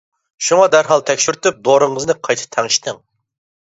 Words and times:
شۇڭا 0.47 0.63
دەرھال 0.75 1.05
تەكشۈرتۈپ 1.11 1.63
دورىڭىزنى 1.71 2.19
قايتا 2.29 2.53
تەڭشىتىڭ. 2.59 3.03